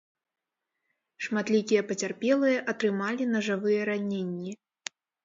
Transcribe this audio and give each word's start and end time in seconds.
Шматлікія 1.25 1.81
пацярпелыя 1.91 2.63
атрымалі 2.73 3.29
нажавыя 3.35 3.85
раненні. 3.91 4.57